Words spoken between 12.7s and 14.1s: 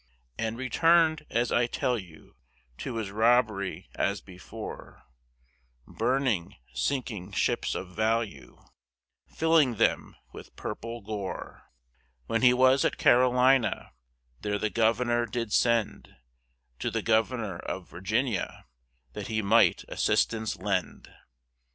at Carolina,